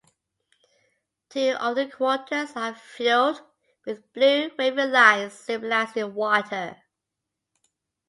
Two 1.29 1.55
of 1.59 1.75
the 1.75 1.87
quarters 1.87 2.53
are 2.55 2.73
filled 2.73 3.39
with 3.85 4.11
blue 4.13 4.49
wavy 4.57 4.87
lines 4.87 5.33
symbolizing 5.33 6.15
water. 6.15 6.81